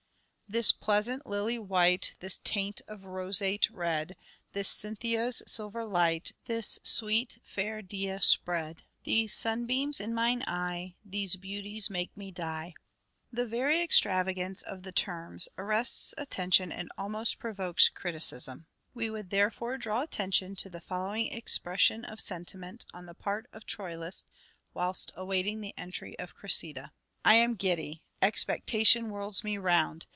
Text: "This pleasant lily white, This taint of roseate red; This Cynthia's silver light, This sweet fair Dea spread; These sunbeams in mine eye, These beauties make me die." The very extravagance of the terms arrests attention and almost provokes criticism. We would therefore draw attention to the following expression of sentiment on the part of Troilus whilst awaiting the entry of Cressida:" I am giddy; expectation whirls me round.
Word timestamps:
"This 0.61 0.73
pleasant 0.73 1.25
lily 1.25 1.57
white, 1.57 2.13
This 2.19 2.41
taint 2.43 2.81
of 2.89 3.05
roseate 3.05 3.69
red; 3.69 4.17
This 4.51 4.67
Cynthia's 4.67 5.41
silver 5.47 5.85
light, 5.85 6.33
This 6.45 6.77
sweet 6.83 7.37
fair 7.41 7.81
Dea 7.81 8.17
spread; 8.19 8.83
These 9.05 9.33
sunbeams 9.33 10.01
in 10.01 10.13
mine 10.13 10.43
eye, 10.45 10.93
These 11.05 11.37
beauties 11.37 11.89
make 11.89 12.17
me 12.17 12.31
die." 12.31 12.73
The 13.31 13.47
very 13.47 13.81
extravagance 13.81 14.61
of 14.61 14.83
the 14.83 14.91
terms 14.91 15.47
arrests 15.57 16.13
attention 16.17 16.69
and 16.69 16.91
almost 16.97 17.39
provokes 17.39 17.87
criticism. 17.87 18.65
We 18.93 19.09
would 19.09 19.29
therefore 19.29 19.77
draw 19.77 20.01
attention 20.01 20.57
to 20.57 20.69
the 20.69 20.81
following 20.81 21.31
expression 21.31 22.03
of 22.03 22.19
sentiment 22.19 22.85
on 22.93 23.05
the 23.05 23.15
part 23.15 23.47
of 23.53 23.65
Troilus 23.65 24.25
whilst 24.73 25.13
awaiting 25.15 25.61
the 25.61 25.73
entry 25.77 26.19
of 26.19 26.35
Cressida:" 26.35 26.91
I 27.23 27.35
am 27.35 27.55
giddy; 27.55 28.01
expectation 28.21 29.05
whirls 29.05 29.45
me 29.45 29.57
round. 29.57 30.07